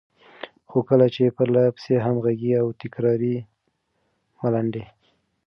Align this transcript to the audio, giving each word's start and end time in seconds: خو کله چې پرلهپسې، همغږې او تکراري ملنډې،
خو 0.69 0.79
کله 0.89 1.05
چې 1.15 1.35
پرلهپسې، 1.37 1.95
همغږې 2.05 2.51
او 2.61 2.67
تکراري 2.81 3.35
ملنډې، 4.41 4.83